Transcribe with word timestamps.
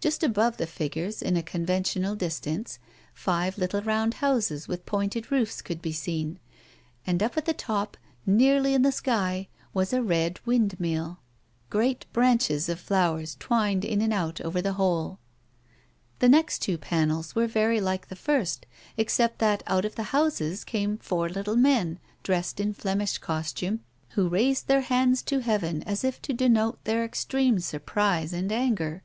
Just 0.00 0.22
above 0.22 0.56
the 0.56 0.66
figures, 0.66 1.20
in 1.20 1.36
a 1.36 1.42
conventional 1.42 2.14
distance, 2.14 2.78
five 3.12 3.58
little 3.58 3.82
round 3.82 4.14
houses 4.14 4.66
with 4.66 4.86
pointed 4.86 5.30
roofs 5.30 5.60
could 5.60 5.82
be 5.82 5.92
seen, 5.92 6.38
and 7.06 7.22
up 7.22 7.36
at 7.36 7.44
the 7.44 7.52
top, 7.52 7.98
nearly 8.24 8.72
in 8.72 8.80
the 8.80 8.90
sky, 8.90 9.46
was 9.74 9.92
a 9.92 10.02
red 10.02 10.40
wind 10.46 10.80
mill. 10.80 11.18
Griat 11.70 12.06
branches 12.14 12.70
of 12.70 12.80
flowers 12.80 13.36
twined 13.38 13.84
in 13.84 14.00
and 14.00 14.14
out 14.14 14.40
over 14.40 14.62
the 14.62 14.72
whole. 14.72 15.18
The 16.20 16.30
next 16.30 16.60
two 16.60 16.78
panels 16.78 17.34
were 17.34 17.46
very 17.46 17.78
like 17.78 18.08
the 18.08 18.16
first, 18.16 18.64
except 18.96 19.38
that 19.40 19.62
out 19.66 19.84
of 19.84 19.96
the 19.96 20.04
houses 20.16 20.64
came 20.64 20.96
four 20.96 21.28
little 21.28 21.56
men, 21.56 21.98
dressed 22.22 22.58
in 22.58 22.72
Flemish 22.72 23.18
costume, 23.18 23.80
who 24.12 24.30
raised 24.30 24.66
their 24.66 24.80
hands 24.80 25.20
to 25.24 25.40
heaven 25.40 25.82
as 25.82 26.04
if 26.04 26.22
to 26.22 26.32
denote 26.32 26.82
their 26.84 27.04
extreme 27.04 27.60
surprise 27.60 28.32
and 28.32 28.50
anger. 28.50 29.02